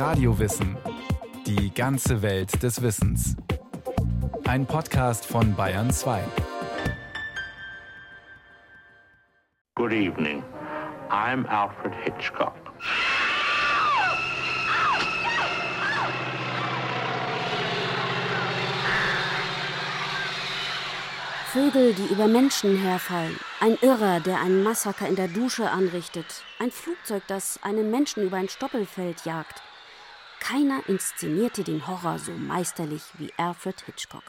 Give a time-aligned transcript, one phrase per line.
[0.00, 0.78] Radiowissen.
[1.46, 3.36] Die ganze Welt des Wissens.
[4.48, 6.24] Ein Podcast von Bayern 2.
[9.74, 10.42] Good evening.
[11.10, 12.54] I'm Alfred Hitchcock.
[21.52, 23.38] Vögel, die über Menschen herfallen.
[23.60, 26.42] Ein Irrer, der ein Massaker in der Dusche anrichtet.
[26.58, 29.62] Ein Flugzeug, das einen Menschen über ein Stoppelfeld jagt.
[30.40, 34.24] Keiner inszenierte den Horror so meisterlich wie Alfred Hitchcock.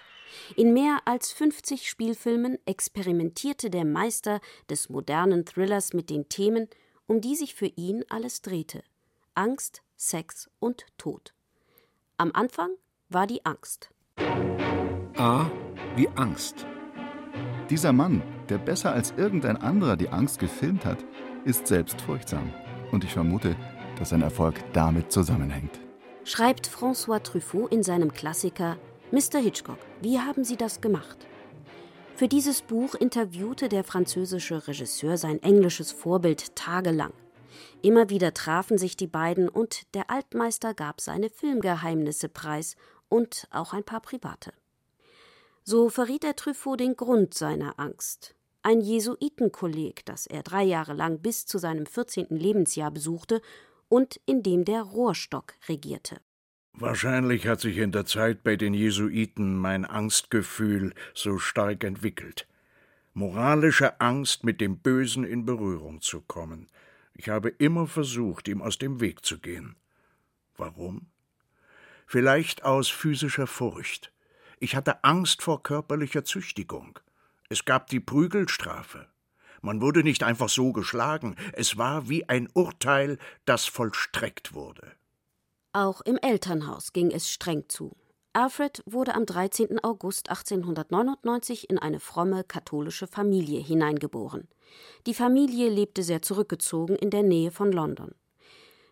[0.55, 6.67] In mehr als 50 Spielfilmen experimentierte der Meister des modernen Thrillers mit den Themen,
[7.07, 8.83] um die sich für ihn alles drehte.
[9.33, 11.33] Angst, Sex und Tod.
[12.17, 12.71] Am Anfang
[13.09, 13.89] war die Angst.
[15.17, 15.49] A
[15.95, 16.65] wie Angst.
[17.69, 21.03] Dieser Mann, der besser als irgendein anderer die Angst gefilmt hat,
[21.45, 22.53] ist selbst furchtsam.
[22.91, 23.55] Und ich vermute,
[23.97, 25.79] dass sein Erfolg damit zusammenhängt.
[26.23, 28.77] Schreibt François Truffaut in seinem Klassiker
[29.11, 29.39] Mr.
[29.39, 31.17] Hitchcock, wie haben Sie das gemacht?
[32.15, 37.11] Für dieses Buch interviewte der französische Regisseur sein englisches Vorbild tagelang.
[37.81, 42.75] Immer wieder trafen sich die beiden und der Altmeister gab seine Filmgeheimnisse preis
[43.09, 44.53] und auch ein paar private.
[45.63, 48.35] So verriet er Truffaut den Grund seiner Angst.
[48.61, 52.27] Ein Jesuitenkolleg, das er drei Jahre lang bis zu seinem 14.
[52.29, 53.41] Lebensjahr besuchte
[53.91, 56.21] und in dem der Rohrstock regierte.
[56.73, 62.47] Wahrscheinlich hat sich in der Zeit bei den Jesuiten mein Angstgefühl so stark entwickelt.
[63.13, 66.69] Moralische Angst, mit dem Bösen in Berührung zu kommen.
[67.13, 69.75] Ich habe immer versucht, ihm aus dem Weg zu gehen.
[70.55, 71.07] Warum?
[72.07, 74.13] Vielleicht aus physischer Furcht.
[74.59, 76.97] Ich hatte Angst vor körperlicher Züchtigung.
[77.49, 79.09] Es gab die Prügelstrafe.
[79.61, 84.91] Man wurde nicht einfach so geschlagen, es war wie ein Urteil, das vollstreckt wurde.
[85.73, 87.95] Auch im Elternhaus ging es streng zu.
[88.33, 89.83] Alfred wurde am 13.
[89.83, 94.47] August 1899 in eine fromme katholische Familie hineingeboren.
[95.05, 98.15] Die Familie lebte sehr zurückgezogen in der Nähe von London.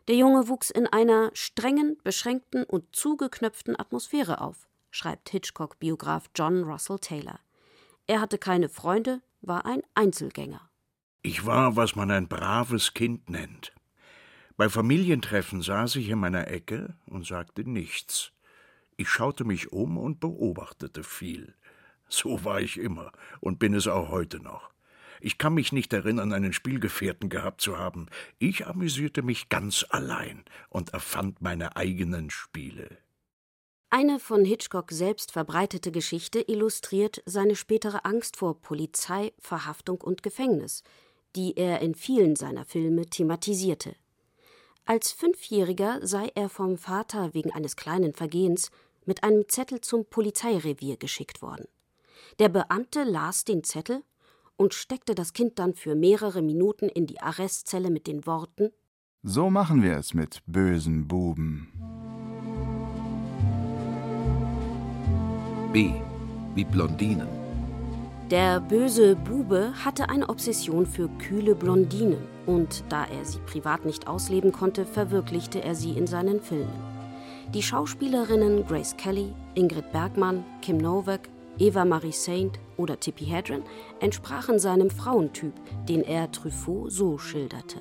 [0.08, 7.00] Der Junge wuchs in einer strengen, beschränkten und zugeknöpften Atmosphäre auf schreibt Hitchcock-Biograf John Russell
[7.00, 7.40] Taylor.
[8.08, 10.70] Er hatte keine Freunde, war ein Einzelgänger.
[11.22, 13.74] Ich war, was man ein braves Kind nennt.
[14.58, 18.32] Bei Familientreffen saß ich in meiner Ecke und sagte nichts.
[18.98, 21.56] Ich schaute mich um und beobachtete viel.
[22.10, 24.72] So war ich immer und bin es auch heute noch.
[25.22, 28.08] Ich kann mich nicht erinnern, einen Spielgefährten gehabt zu haben.
[28.38, 32.98] Ich amüsierte mich ganz allein und erfand meine eigenen Spiele.
[33.92, 40.84] Eine von Hitchcock selbst verbreitete Geschichte illustriert seine spätere Angst vor Polizei, Verhaftung und Gefängnis,
[41.36, 43.96] die er in vielen seiner Filme thematisierte.
[44.86, 48.70] Als Fünfjähriger sei er vom Vater wegen eines kleinen Vergehens
[49.06, 51.68] mit einem Zettel zum Polizeirevier geschickt worden.
[52.38, 54.04] Der Beamte las den Zettel
[54.56, 58.70] und steckte das Kind dann für mehrere Minuten in die Arrestzelle mit den Worten
[59.24, 61.99] So machen wir es mit bösen Buben.
[65.72, 65.92] B
[66.56, 67.28] wie Blondinen.
[68.32, 74.08] Der böse Bube hatte eine Obsession für kühle Blondinen und da er sie privat nicht
[74.08, 76.74] ausleben konnte, verwirklichte er sie in seinen Filmen.
[77.54, 81.30] Die Schauspielerinnen Grace Kelly, Ingrid Bergmann, Kim Novak,
[81.60, 83.64] Eva Marie Saint oder Tippi Hedren
[84.00, 85.54] entsprachen seinem Frauentyp,
[85.88, 87.80] den er Truffaut so schilderte.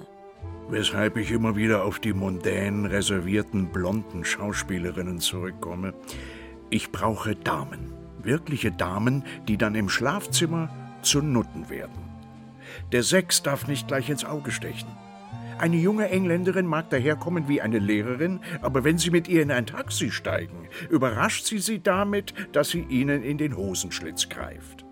[0.70, 5.94] Weshalb ich immer wieder auf die mondän reservierten blonden Schauspielerinnen zurückkomme.
[6.70, 7.92] Ich brauche Damen,
[8.22, 10.68] wirkliche Damen, die dann im Schlafzimmer
[11.02, 12.08] zu Nutten werden.
[12.92, 14.88] Der Sex darf nicht gleich ins Auge stechen.
[15.58, 19.66] Eine junge Engländerin mag daherkommen wie eine Lehrerin, aber wenn Sie mit ihr in ein
[19.66, 24.84] Taxi steigen, überrascht sie Sie damit, dass sie Ihnen in den Hosenschlitz greift.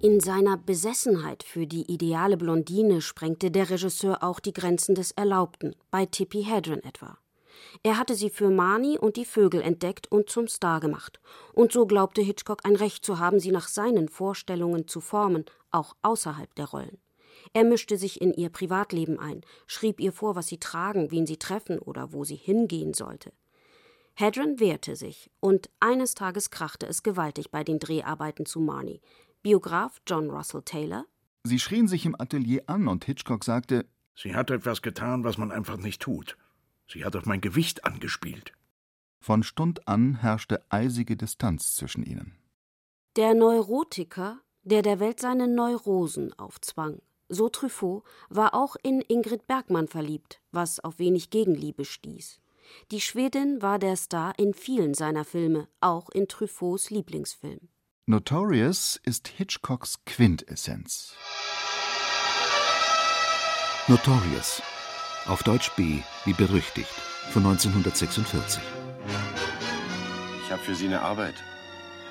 [0.00, 5.76] In seiner Besessenheit für die ideale Blondine sprengte der Regisseur auch die Grenzen des Erlaubten,
[5.90, 7.18] bei Tippi Hedren etwa.
[7.82, 11.20] Er hatte sie für Marnie und die Vögel entdeckt und zum Star gemacht.
[11.52, 15.94] Und so glaubte Hitchcock ein Recht zu haben, sie nach seinen Vorstellungen zu formen, auch
[16.02, 16.98] außerhalb der Rollen.
[17.52, 21.36] Er mischte sich in ihr Privatleben ein, schrieb ihr vor, was sie tragen, wen sie
[21.36, 23.32] treffen oder wo sie hingehen sollte.
[24.14, 29.00] Hedren wehrte sich, und eines Tages krachte es gewaltig bei den Dreharbeiten zu Marnie.
[29.42, 31.04] Biograf John Russell Taylor.
[31.44, 33.86] Sie schrien sich im Atelier an und Hitchcock sagte:
[34.16, 36.36] Sie hat etwas getan, was man einfach nicht tut.
[36.90, 38.52] Sie hat auf mein Gewicht angespielt.
[39.20, 42.38] Von Stund an herrschte eisige Distanz zwischen ihnen.
[43.16, 49.88] Der Neurotiker, der der Welt seine Neurosen aufzwang, so Truffaut, war auch in Ingrid Bergmann
[49.88, 52.40] verliebt, was auf wenig Gegenliebe stieß.
[52.90, 57.68] Die Schwedin war der Star in vielen seiner Filme, auch in Truffauts Lieblingsfilm.
[58.06, 61.14] Notorious ist Hitchcocks Quintessenz.
[63.88, 64.62] Notorious,
[65.28, 66.90] auf Deutsch B wie berüchtigt,
[67.30, 68.62] von 1946.
[70.42, 71.34] Ich habe für Sie eine Arbeit.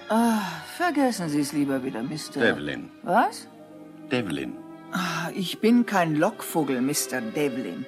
[0.09, 0.41] Ah,
[0.77, 2.39] vergessen Sie es lieber wieder, Mr.
[2.39, 2.89] Devlin.
[3.03, 3.47] Was?
[4.11, 4.55] Devlin.
[4.91, 7.21] Ah, ich bin kein Lockvogel, Mr.
[7.35, 7.85] Devlin.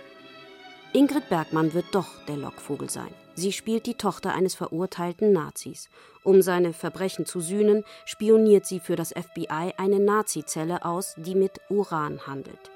[0.91, 3.13] Ingrid Bergmann wird doch der Lockvogel sein.
[3.35, 5.89] Sie spielt die Tochter eines verurteilten Nazis.
[6.23, 11.61] Um seine Verbrechen zu sühnen, spioniert sie für das FBI eine Nazizelle aus, die mit
[11.69, 12.71] Uran handelt.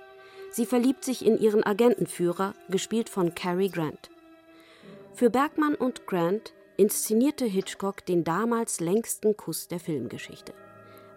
[0.53, 4.11] Sie verliebt sich in ihren Agentenführer, gespielt von Cary Grant.
[5.15, 10.53] Für Bergmann und Grant inszenierte Hitchcock den damals längsten Kuss der Filmgeschichte.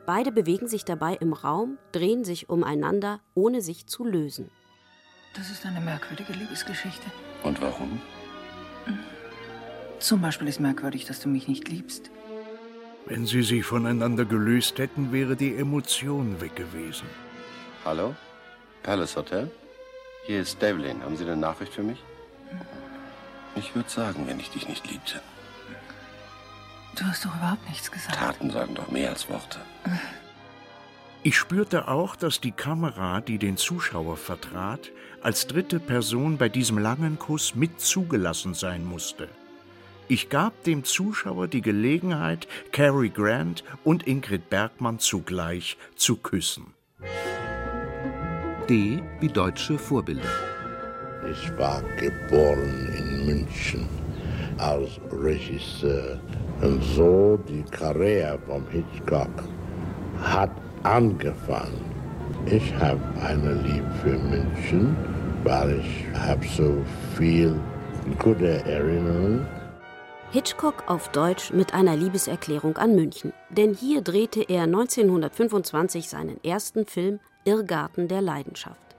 [0.07, 4.51] Beide bewegen sich dabei im Raum, drehen sich umeinander, ohne sich zu lösen.
[5.35, 7.05] Das ist eine merkwürdige Liebesgeschichte.
[7.43, 8.01] Und warum?
[9.99, 12.11] Zum Beispiel ist merkwürdig, dass du mich nicht liebst.
[13.05, 17.07] Wenn sie sich voneinander gelöst hätten, wäre die Emotion weg gewesen.
[17.85, 18.15] Hallo?
[18.87, 19.51] Palace Hotel?
[20.27, 21.03] Hier ist Devlin.
[21.03, 21.99] Haben Sie eine Nachricht für mich?
[23.57, 25.21] Ich würde sagen, wenn ich dich nicht liebte.
[26.97, 28.15] Du hast doch überhaupt nichts gesagt.
[28.15, 29.59] Taten sagen doch mehr als Worte.
[31.25, 36.79] Ich spürte auch, dass die Kamera, die den Zuschauer vertrat, als dritte Person bei diesem
[36.79, 39.29] langen Kuss mit zugelassen sein musste.
[40.07, 46.73] Ich gab dem Zuschauer die Gelegenheit, Cary Grant und Ingrid Bergmann zugleich zu küssen.
[48.69, 50.23] D wie deutsche Vorbilder.
[51.31, 53.87] Ich war geboren in München
[54.59, 56.19] als Regisseur.
[56.63, 59.45] Und so die Karriere von Hitchcock
[60.21, 60.51] hat
[60.83, 61.85] angefangen.
[62.47, 64.97] Ich habe eine Liebe für München,
[65.45, 66.75] weil ich habe so
[67.17, 67.55] viel
[68.19, 69.47] gute Erinnerungen.
[70.37, 73.33] Hitchcock auf Deutsch mit einer Liebeserklärung an München.
[73.49, 78.97] Denn hier drehte er 1925 seinen ersten Film Irrgarten der Leidenschaft.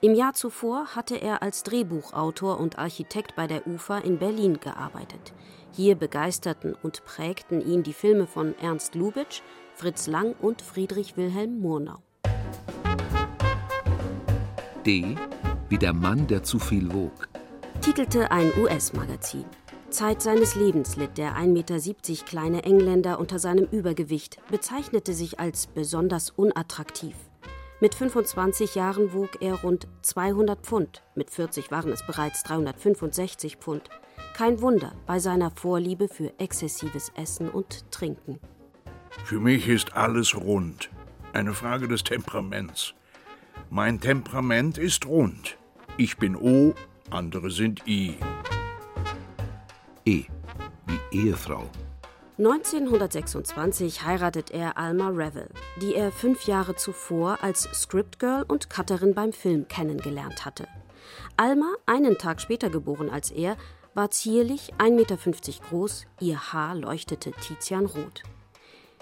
[0.00, 5.34] Im Jahr zuvor hatte er als Drehbuchautor und Architekt bei der UFA in Berlin gearbeitet.
[5.72, 9.42] Hier begeisterten und prägten ihn die Filme von Ernst Lubitsch,
[9.74, 11.98] Fritz Lang und Friedrich Wilhelm Murnau.
[14.86, 15.16] D
[15.68, 17.28] wie der Mann, der zu viel wog.
[17.80, 19.46] Titelte ein US-Magazin.
[19.90, 25.66] Zeit seines Lebens litt der 1,70 Meter kleine Engländer unter seinem Übergewicht, bezeichnete sich als
[25.66, 27.14] besonders unattraktiv.
[27.80, 33.90] Mit 25 Jahren wog er rund 200 Pfund, mit 40 waren es bereits 365 Pfund.
[34.34, 38.40] Kein Wunder bei seiner Vorliebe für exzessives Essen und Trinken.
[39.24, 40.90] Für mich ist alles rund.
[41.32, 42.94] Eine Frage des Temperaments.
[43.70, 45.58] Mein Temperament ist rund.
[45.96, 46.74] Ich bin O,
[47.10, 48.14] andere sind I.
[50.06, 50.24] E
[50.86, 51.68] wie Ehefrau.
[52.38, 55.48] 1926 heiratet er Alma Revel,
[55.80, 60.68] die er fünf Jahre zuvor als Scriptgirl und Cutterin beim Film kennengelernt hatte.
[61.36, 63.56] Alma, einen Tag später geboren als er,
[63.94, 65.16] war zierlich, 1,50 Meter
[65.68, 68.22] groß, ihr Haar leuchtete tizianrot.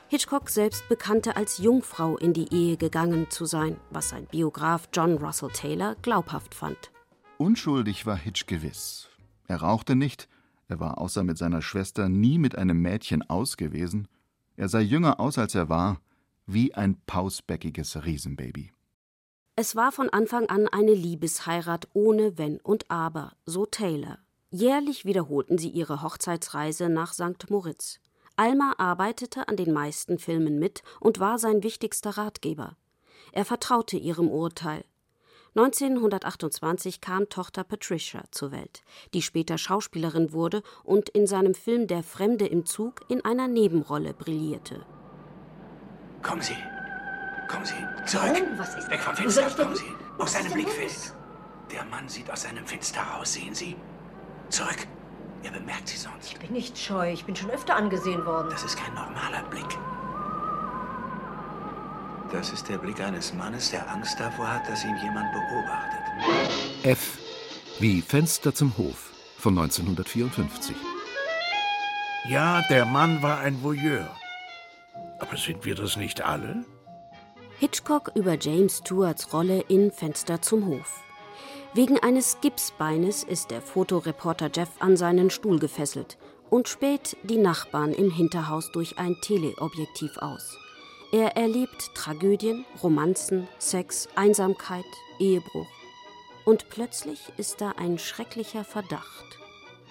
[0.08, 5.18] Hitchcock selbst bekannte als Jungfrau in die Ehe gegangen zu sein, was sein Biograf John
[5.18, 6.92] Russell Taylor glaubhaft fand.
[7.36, 9.10] Unschuldig war Hitch gewiss.
[9.48, 10.28] Er rauchte nicht,
[10.74, 14.08] er war außer mit seiner Schwester nie mit einem Mädchen aus gewesen,
[14.56, 16.00] er sah jünger aus als er war,
[16.46, 18.72] wie ein pausbäckiges Riesenbaby.
[19.54, 24.18] Es war von Anfang an eine Liebesheirat ohne Wenn und Aber, so Taylor.
[24.50, 27.50] Jährlich wiederholten sie ihre Hochzeitsreise nach St.
[27.50, 28.00] Moritz.
[28.34, 32.76] Alma arbeitete an den meisten Filmen mit und war sein wichtigster Ratgeber.
[33.30, 34.84] Er vertraute ihrem Urteil.
[35.56, 38.82] 1928 kam Tochter Patricia zur Welt,
[39.14, 44.14] die später Schauspielerin wurde und in seinem Film Der Fremde im Zug in einer Nebenrolle
[44.14, 44.84] brillierte.
[46.22, 46.56] Kommen Sie.
[47.48, 47.74] Kommen Sie.
[48.06, 48.32] Zurück.
[48.34, 49.48] Oh, was ist Weg vom Fenster.
[49.50, 49.84] Kommen Sie.
[50.18, 50.88] Aus seinem Blickfeld.
[50.88, 51.14] los?
[51.70, 53.76] Der Mann sieht aus seinem Fenster raus, sehen Sie?
[54.48, 54.88] Zurück.
[55.44, 56.32] Er bemerkt Sie sonst.
[56.32, 57.12] Ich bin nicht scheu.
[57.12, 58.48] Ich bin schon öfter angesehen worden.
[58.50, 59.78] Das ist kein normaler Blick.
[62.34, 66.00] Das ist der Blick eines Mannes, der Angst davor hat, dass ihn jemand beobachtet.
[66.82, 67.16] F
[67.78, 70.74] wie Fenster zum Hof von 1954.
[72.28, 74.10] Ja, der Mann war ein Voyeur.
[75.20, 76.64] Aber sind wir das nicht alle?
[77.60, 81.04] Hitchcock über James Stewarts Rolle in Fenster zum Hof.
[81.72, 86.18] Wegen eines Gipsbeines ist der Fotoreporter Jeff an seinen Stuhl gefesselt
[86.50, 90.58] und späht die Nachbarn im Hinterhaus durch ein Teleobjektiv aus.
[91.14, 94.84] Er erlebt Tragödien, Romanzen, Sex, Einsamkeit,
[95.20, 95.68] Ehebruch.
[96.44, 99.38] Und plötzlich ist da ein schrecklicher Verdacht.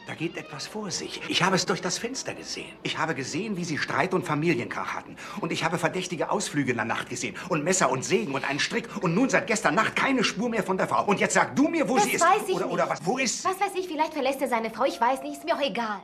[0.06, 1.22] Da geht etwas vor sich.
[1.30, 2.74] Ich habe es durch das Fenster gesehen.
[2.84, 5.16] Ich habe gesehen, wie Sie Streit und Familienkrach hatten.
[5.40, 7.38] Und ich habe verdächtige Ausflüge in der Nacht gesehen.
[7.48, 8.90] Und Messer und Sägen und einen Strick.
[9.02, 11.06] Und nun seit gestern Nacht keine Spur mehr von der Frau.
[11.06, 12.22] Und jetzt sag du mir, wo das sie ist.
[12.22, 12.74] weiß ich oder, nicht.
[12.74, 13.06] oder was?
[13.06, 13.46] Wo ist?
[13.46, 14.84] Was weiß ich, vielleicht verlässt er seine Frau.
[14.84, 16.02] Ich weiß nicht, ist mir auch egal.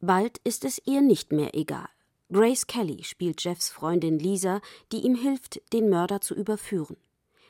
[0.00, 1.88] Bald ist es ihr nicht mehr egal.
[2.30, 4.60] Grace Kelly spielt Jeffs Freundin Lisa,
[4.92, 6.96] die ihm hilft, den Mörder zu überführen.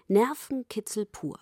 [0.07, 1.41] Nervenkitzel pur.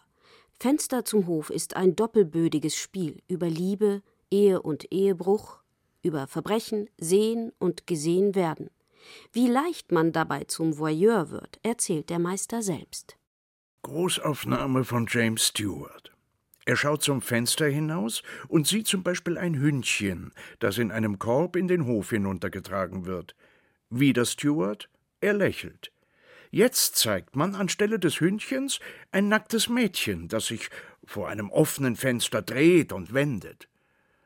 [0.58, 5.58] Fenster zum Hof ist ein doppelbödiges Spiel über Liebe, Ehe und Ehebruch,
[6.02, 8.70] über Verbrechen, Sehen und Gesehen werden.
[9.32, 13.18] Wie leicht man dabei zum Voyeur wird, erzählt der Meister selbst.
[13.82, 16.15] Großaufnahme von James Stewart.
[16.66, 21.54] Er schaut zum Fenster hinaus und sieht zum Beispiel ein Hündchen, das in einem Korb
[21.54, 23.36] in den Hof hinuntergetragen wird.
[23.88, 24.88] Wieder Stewart,
[25.20, 25.92] er lächelt.
[26.50, 28.80] Jetzt zeigt man anstelle des Hündchens
[29.12, 30.68] ein nacktes Mädchen, das sich
[31.04, 33.68] vor einem offenen Fenster dreht und wendet.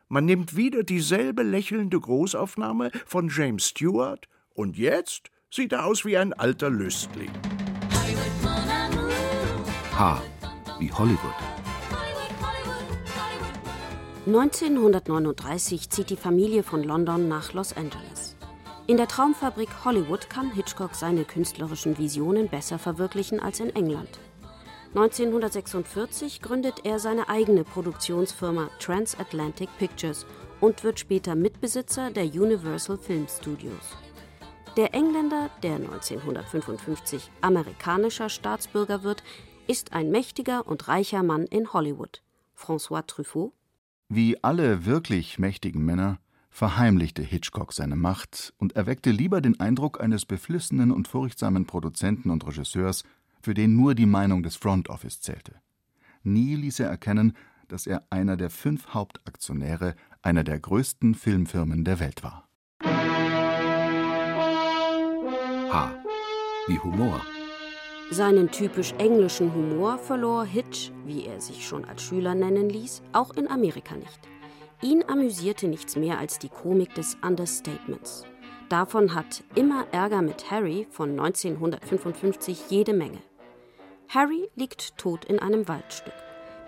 [0.09, 6.17] Man nimmt wieder dieselbe lächelnde Großaufnahme von James Stewart und jetzt sieht er aus wie
[6.17, 7.31] ein alter Lüstling.
[9.93, 10.23] H.
[10.79, 11.50] Wie Hollywood.
[14.33, 18.37] 1939 zieht die Familie von London nach Los Angeles.
[18.87, 24.21] In der Traumfabrik Hollywood kann Hitchcock seine künstlerischen Visionen besser verwirklichen als in England.
[24.95, 30.27] 1946 gründet er seine eigene Produktionsfirma Transatlantic Pictures
[30.61, 33.97] und wird später Mitbesitzer der Universal Film Studios.
[34.77, 39.25] Der Engländer, der 1955 amerikanischer Staatsbürger wird,
[39.67, 42.23] ist ein mächtiger und reicher Mann in Hollywood.
[42.57, 43.55] François Truffaut.
[44.13, 46.19] Wie alle wirklich mächtigen Männer
[46.51, 52.45] verheimlichte Hitchcock seine Macht und erweckte lieber den Eindruck eines beflissenen und furchtsamen Produzenten und
[52.45, 53.05] Regisseurs,
[53.41, 55.55] für den nur die Meinung des Front Office zählte.
[56.25, 57.37] Nie ließ er erkennen,
[57.69, 62.49] dass er einer der fünf Hauptaktionäre einer der größten Filmfirmen der Welt war.
[65.71, 65.95] H.
[66.67, 67.25] Wie Humor.
[68.13, 73.31] Seinen typisch englischen Humor verlor Hitch, wie er sich schon als Schüler nennen ließ, auch
[73.37, 74.19] in Amerika nicht.
[74.83, 78.25] Ihn amüsierte nichts mehr als die Komik des Understatements.
[78.69, 83.19] Davon hat Immer Ärger mit Harry von 1955 jede Menge.
[84.09, 86.15] Harry liegt tot in einem Waldstück.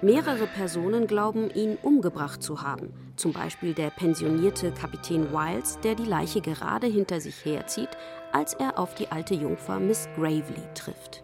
[0.01, 2.93] Mehrere Personen glauben, ihn umgebracht zu haben.
[3.17, 7.91] Zum Beispiel der pensionierte Kapitän Wiles, der die Leiche gerade hinter sich herzieht,
[8.33, 11.23] als er auf die alte Jungfer Miss Gravely trifft.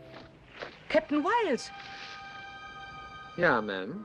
[0.88, 1.70] Captain Wiles!
[3.36, 4.04] Ja, Ma'am.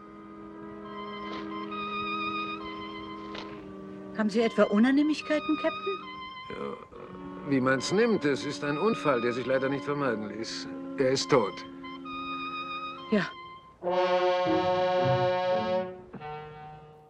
[4.17, 5.97] Haben Sie etwa Unannehmlichkeiten, Captain?
[6.49, 10.67] Ja, wie man's nimmt, es ist ein Unfall, der sich leider nicht vermeiden ließ.
[10.97, 11.53] Er ist tot.
[13.11, 13.27] Ja.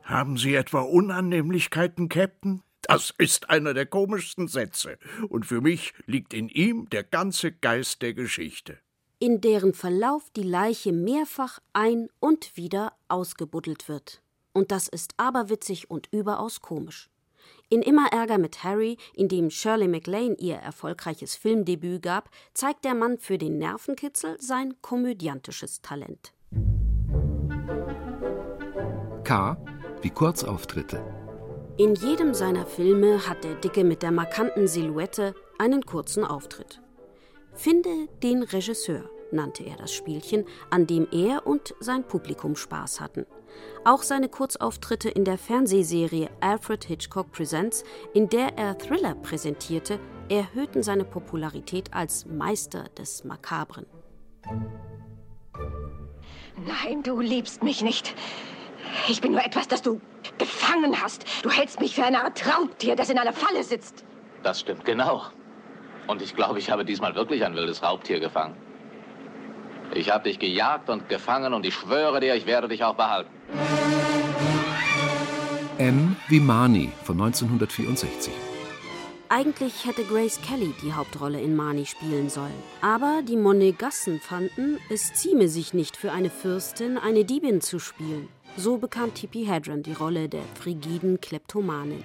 [0.03, 2.63] Haben Sie etwa Unannehmlichkeiten, Captain?
[2.81, 4.97] Das ist einer der komischsten Sätze.
[5.29, 8.79] Und für mich liegt in ihm der ganze Geist der Geschichte.
[9.23, 14.21] In deren Verlauf die Leiche mehrfach ein- und wieder ausgebuddelt wird.
[14.51, 17.09] Und das ist aberwitzig und überaus komisch.
[17.69, 22.95] In Immer Ärger mit Harry, in dem Shirley MacLaine ihr erfolgreiches Filmdebüt gab, zeigt der
[22.95, 26.33] Mann für den Nervenkitzel sein komödiantisches Talent.
[29.23, 29.55] K.
[30.01, 31.01] Wie Kurzauftritte.
[31.77, 36.81] In jedem seiner Filme hat der Dicke mit der markanten Silhouette einen kurzen Auftritt.
[37.55, 43.25] Finde den Regisseur nannte er das Spielchen, an dem er und sein Publikum Spaß hatten.
[43.85, 49.99] Auch seine Kurzauftritte in der Fernsehserie Alfred Hitchcock Presents, in der er Thriller präsentierte,
[50.29, 53.85] erhöhten seine Popularität als Meister des Makabren.
[56.65, 58.15] Nein, du liebst mich nicht.
[59.09, 59.99] Ich bin nur etwas, das du
[60.37, 61.25] gefangen hast.
[61.43, 64.05] Du hältst mich für eine Art Raubtier, das in einer Falle sitzt.
[64.43, 65.23] Das stimmt genau.
[66.07, 68.55] Und ich glaube, ich habe diesmal wirklich ein wildes Raubtier gefangen.
[69.95, 73.29] Ich habe dich gejagt und gefangen und ich schwöre dir, ich werde dich auch behalten.
[75.77, 78.33] M wie Marnie von 1964.
[79.29, 82.53] Eigentlich hätte Grace Kelly die Hauptrolle in Marnie spielen sollen.
[82.81, 88.29] Aber die Monegassen fanden, es zieme sich nicht für eine Fürstin, eine Diebin zu spielen.
[88.57, 92.03] So bekam Tippi Hedren die Rolle der frigiden Kleptomanin.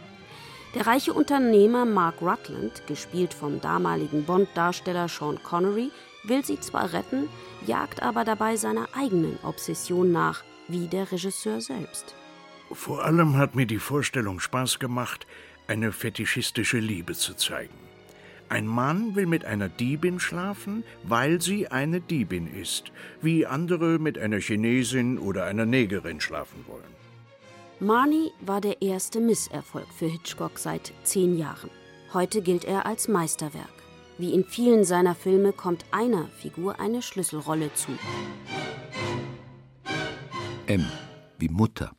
[0.75, 5.90] Der reiche Unternehmer Mark Rutland, gespielt vom damaligen Bond-Darsteller Sean Connery,
[6.25, 7.28] will sie zwar retten,
[7.66, 12.14] jagt aber dabei seiner eigenen Obsession nach, wie der Regisseur selbst.
[12.72, 15.26] Vor allem hat mir die Vorstellung Spaß gemacht,
[15.66, 17.74] eine fetischistische Liebe zu zeigen.
[18.50, 24.18] Ein Mann will mit einer Diebin schlafen, weil sie eine Diebin ist, wie andere mit
[24.18, 26.98] einer Chinesin oder einer Negerin schlafen wollen.
[27.80, 31.70] Marnie war der erste Misserfolg für Hitchcock seit zehn Jahren.
[32.14, 33.77] Heute gilt er als Meisterwerk.
[34.18, 37.92] Wie in vielen seiner Filme kommt einer Figur eine Schlüsselrolle zu.
[40.66, 40.84] M
[41.38, 41.92] wie Mutter.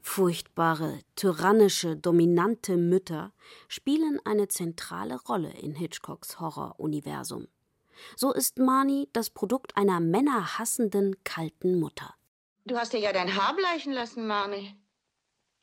[0.00, 3.32] Furchtbare, tyrannische, dominante Mütter
[3.66, 7.48] spielen eine zentrale Rolle in Hitchcocks Horroruniversum.
[8.14, 12.14] So ist Marnie das Produkt einer männerhassenden, kalten Mutter.
[12.64, 14.76] Du hast dir ja dein Haar bleichen lassen, Marnie.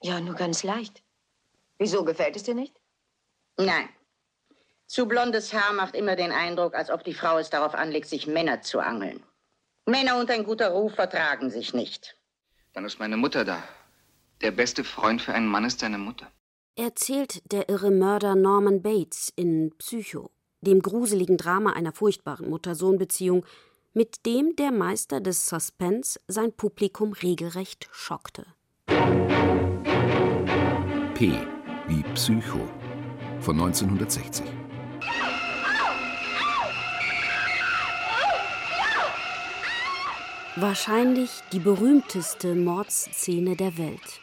[0.01, 1.01] Ja, nur ganz leicht.
[1.77, 2.75] Wieso gefällt es dir nicht?
[3.57, 3.87] Nein.
[4.89, 8.25] Zu blondes Haar macht immer den Eindruck, als ob die Frau es darauf anlegt, sich
[8.25, 9.22] Männer zu angeln.
[9.86, 12.17] Männer und ein guter Ruf vertragen sich nicht.
[12.74, 13.62] Dann ist meine Mutter da.
[14.41, 16.25] Der beste Freund für einen Mann ist seine Mutter.
[16.75, 20.31] Erzählt der irre Mörder Norman Bates in Psycho,
[20.62, 23.46] dem gruseligen Drama einer furchtbaren Mutter-Sohn-Beziehung,
[23.93, 28.48] mit dem der Meister des Suspense sein Publikum regelrecht schockte.
[31.13, 31.46] P
[31.88, 32.67] wie Psycho
[33.39, 34.68] von 1960.
[40.55, 44.19] Wahrscheinlich die berühmteste Mordszene der Welt.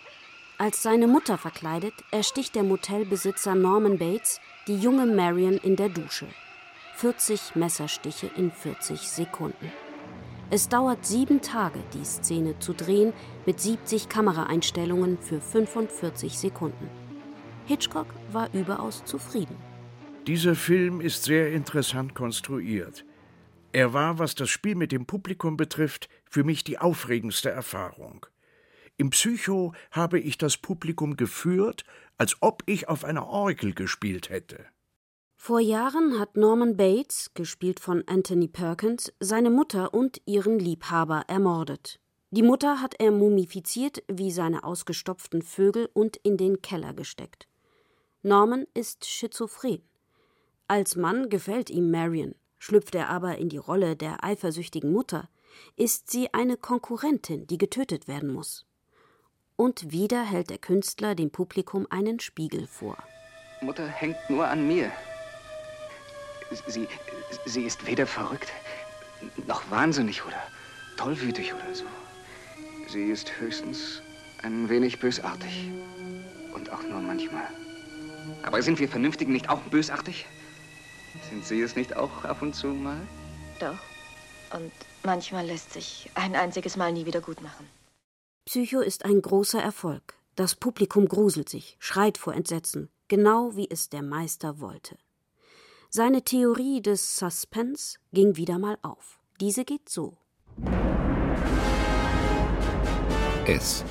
[0.59, 6.26] Als seine Mutter verkleidet, ersticht der Motelbesitzer Norman Bates die junge Marion in der Dusche.
[6.97, 9.71] 40 Messerstiche in 40 Sekunden.
[10.50, 13.12] Es dauert sieben Tage, die Szene zu drehen,
[13.47, 16.90] mit 70 Kameraeinstellungen für 45 Sekunden.
[17.66, 19.56] Hitchcock war überaus zufrieden.
[20.26, 23.04] Dieser Film ist sehr interessant konstruiert.
[23.76, 28.25] Er war, was das Spiel mit dem Publikum betrifft, für mich die aufregendste Erfahrung.
[28.97, 31.85] Im Psycho habe ich das Publikum geführt,
[32.16, 34.64] als ob ich auf einer Orgel gespielt hätte.
[35.37, 42.00] Vor Jahren hat Norman Bates, gespielt von Anthony Perkins, seine Mutter und ihren Liebhaber ermordet.
[42.30, 47.47] Die Mutter hat er mumifiziert wie seine ausgestopften Vögel und in den Keller gesteckt.
[48.23, 49.82] Norman ist schizophren.
[50.67, 52.34] Als Mann gefällt ihm Marion,
[52.67, 55.29] schlüpft er aber in die Rolle der eifersüchtigen Mutter,
[55.76, 58.67] ist sie eine Konkurrentin, die getötet werden muss.
[59.55, 62.99] Und wieder hält der Künstler dem Publikum einen Spiegel vor.
[63.61, 64.91] Mutter hängt nur an mir.
[66.67, 66.89] Sie,
[67.45, 68.52] sie ist weder verrückt,
[69.47, 70.43] noch wahnsinnig oder
[70.97, 71.85] tollwütig oder so.
[72.89, 74.02] Sie ist höchstens
[74.43, 75.71] ein wenig bösartig.
[76.52, 77.47] Und auch nur manchmal.
[78.43, 80.26] Aber sind wir Vernünftigen nicht auch bösartig?
[81.29, 83.00] Sind Sie es nicht auch ab und zu mal?
[83.59, 83.79] Doch.
[84.55, 87.69] Und manchmal lässt sich ein einziges Mal nie wieder gut machen.
[88.45, 90.15] Psycho ist ein großer Erfolg.
[90.37, 94.97] Das Publikum gruselt sich, schreit vor Entsetzen, genau wie es der Meister wollte.
[95.89, 99.19] Seine Theorie des Suspense ging wieder mal auf.
[99.41, 100.17] Diese geht so.
[103.47, 103.85] S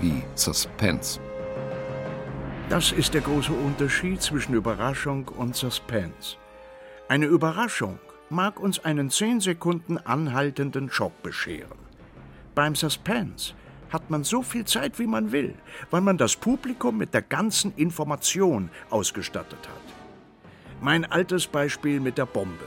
[0.00, 1.20] wie Suspense.
[2.68, 6.36] Das ist der große Unterschied zwischen Überraschung und Suspense.
[7.08, 11.78] Eine Überraschung mag uns einen zehn Sekunden anhaltenden Schock bescheren.
[12.56, 13.54] Beim Suspense
[13.90, 15.54] hat man so viel Zeit, wie man will,
[15.92, 19.94] weil man das Publikum mit der ganzen Information ausgestattet hat.
[20.80, 22.64] Mein altes Beispiel mit der Bombe.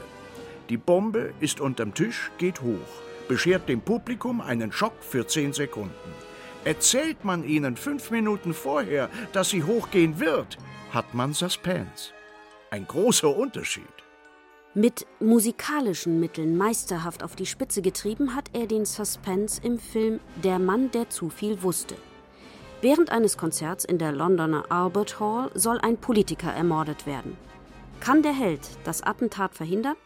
[0.70, 6.14] Die Bombe ist unterm Tisch, geht hoch, beschert dem Publikum einen Schock für zehn Sekunden.
[6.64, 10.56] Erzählt man ihnen fünf Minuten vorher, dass sie hochgehen wird,
[10.92, 12.12] hat man Suspense.
[12.70, 13.84] Ein großer Unterschied.
[14.74, 20.60] Mit musikalischen Mitteln meisterhaft auf die Spitze getrieben hat er den Suspense im Film Der
[20.60, 21.96] Mann, der zu viel wusste.
[22.80, 27.36] Während eines Konzerts in der Londoner Albert Hall soll ein Politiker ermordet werden.
[27.98, 29.96] Kann der Held das Attentat verhindern?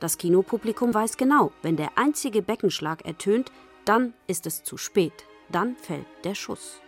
[0.00, 3.52] Das Kinopublikum weiß genau, wenn der einzige Beckenschlag ertönt,
[3.84, 5.12] dann ist es zu spät.
[5.48, 6.80] Dann fällt der Schuss.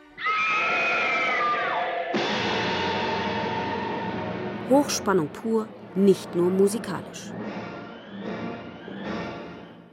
[4.69, 7.33] Hochspannung pur, nicht nur musikalisch.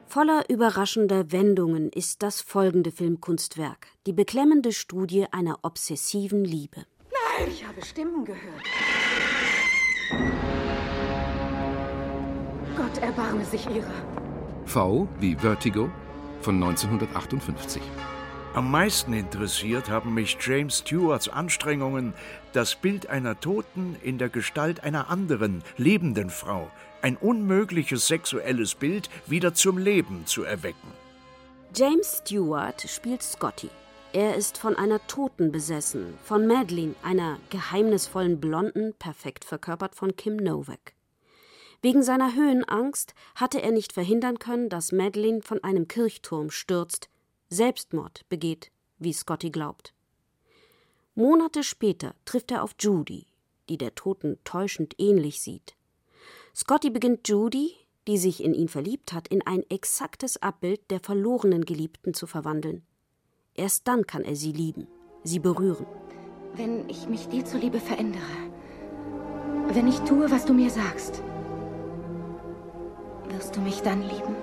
[0.08, 6.84] Voller überraschender Wendungen ist das folgende Filmkunstwerk, die beklemmende Studie einer obsessiven Liebe.
[7.38, 7.48] Nein!
[7.48, 8.42] Ich habe Stimmen gehört.
[12.76, 13.94] Gott erbarme sich ihrer.
[14.66, 15.90] V wie Vertigo
[16.42, 17.82] von 1958.
[18.54, 22.14] Am meisten interessiert haben mich James Stewarts Anstrengungen,
[22.52, 26.70] das Bild einer Toten in der Gestalt einer anderen, lebenden Frau,
[27.02, 30.92] ein unmögliches sexuelles Bild, wieder zum Leben zu erwecken.
[31.74, 33.70] James Stewart spielt Scotty.
[34.12, 40.36] Er ist von einer Toten besessen, von Madeline, einer geheimnisvollen Blonden, perfekt verkörpert von Kim
[40.36, 40.92] Novak.
[41.82, 47.08] Wegen seiner Höhenangst hatte er nicht verhindern können, dass Madeline von einem Kirchturm stürzt,
[47.52, 49.94] Selbstmord begeht, wie Scotty glaubt.
[51.16, 53.28] Monate später trifft er auf Judy,
[53.68, 55.76] die der Toten täuschend ähnlich sieht.
[56.56, 57.74] Scotty beginnt Judy,
[58.08, 62.84] die sich in ihn verliebt hat, in ein exaktes Abbild der verlorenen Geliebten zu verwandeln.
[63.54, 64.88] Erst dann kann er sie lieben,
[65.24, 65.86] sie berühren.
[66.56, 68.24] Wenn ich mich dir zuliebe verändere,
[69.74, 71.22] wenn ich tue, was du mir sagst,
[73.28, 74.36] wirst du mich dann lieben?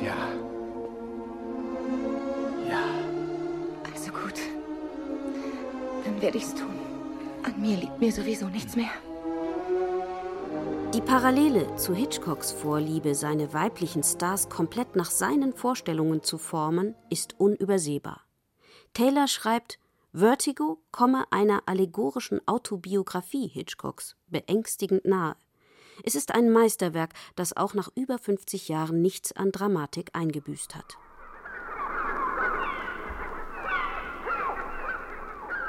[0.00, 0.06] Ja.
[0.06, 0.47] Ja.
[6.18, 6.74] Dann werde ich's tun.
[7.44, 8.90] An mir liegt mir sowieso nichts mehr.
[10.92, 17.38] Die Parallele zu Hitchcocks Vorliebe, seine weiblichen Stars komplett nach seinen Vorstellungen zu formen, ist
[17.38, 18.22] unübersehbar.
[18.94, 19.78] Taylor schreibt,
[20.12, 25.36] Vertigo komme einer allegorischen Autobiografie Hitchcocks beängstigend nahe.
[26.02, 30.98] Es ist ein Meisterwerk, das auch nach über 50 Jahren nichts an Dramatik eingebüßt hat.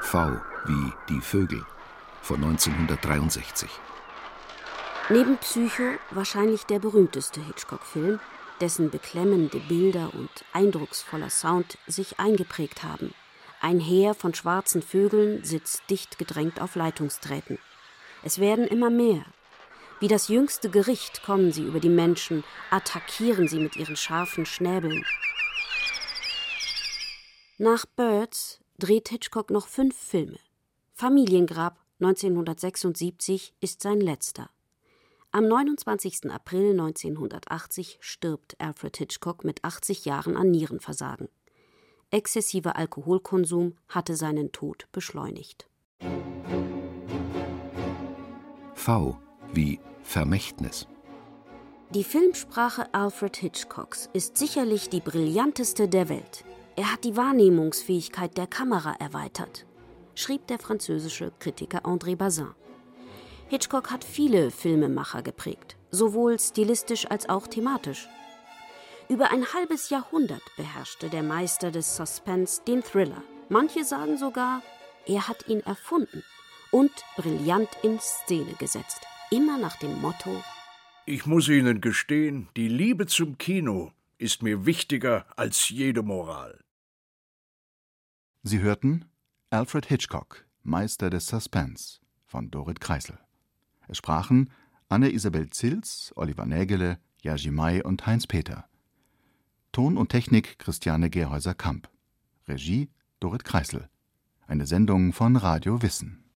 [0.09, 1.63] V wie die Vögel
[2.23, 3.69] von 1963.
[5.09, 8.19] Neben Psycho wahrscheinlich der berühmteste Hitchcock-Film,
[8.59, 13.13] dessen beklemmende Bilder und eindrucksvoller Sound sich eingeprägt haben.
[13.61, 17.59] Ein Heer von schwarzen Vögeln sitzt dicht gedrängt auf Leitungsdrähten.
[18.23, 19.23] Es werden immer mehr.
[19.99, 25.05] Wie das jüngste Gericht kommen sie über die Menschen, attackieren sie mit ihren scharfen Schnäbeln.
[27.59, 30.39] Nach Birds dreht Hitchcock noch fünf Filme.
[30.93, 34.49] Familiengrab 1976 ist sein letzter.
[35.31, 36.31] Am 29.
[36.31, 41.29] April 1980 stirbt Alfred Hitchcock mit 80 Jahren an Nierenversagen.
[42.09, 45.69] Exzessiver Alkoholkonsum hatte seinen Tod beschleunigt.
[48.73, 49.19] V
[49.53, 50.87] wie Vermächtnis.
[51.91, 56.45] Die Filmsprache Alfred Hitchcocks ist sicherlich die brillanteste der Welt.
[56.79, 59.65] Er hat die Wahrnehmungsfähigkeit der Kamera erweitert,
[60.15, 62.55] schrieb der französische Kritiker André Bazin.
[63.49, 68.07] Hitchcock hat viele Filmemacher geprägt, sowohl stilistisch als auch thematisch.
[69.09, 73.23] Über ein halbes Jahrhundert beherrschte der Meister des Suspense den Thriller.
[73.49, 74.61] Manche sagen sogar,
[75.05, 76.23] er hat ihn erfunden
[76.71, 79.01] und brillant in Szene gesetzt.
[79.31, 80.29] Immer nach dem Motto:
[81.05, 86.57] Ich muss Ihnen gestehen, die Liebe zum Kino ist mir wichtiger als jede Moral.
[88.41, 89.03] Sie hörten
[89.49, 93.19] Alfred Hitchcock, Meister des Suspense von Dorit Kreisel.
[93.89, 94.49] Es sprachen
[94.87, 98.69] Anne-Isabel Zils, Oliver Nägele, Jerzy May und Heinz Peter.
[99.73, 101.89] Ton und Technik Christiane Gerhäuser-Kamp.
[102.47, 103.89] Regie Dorit Kreisel.
[104.47, 106.28] Eine Sendung von Radio Wissen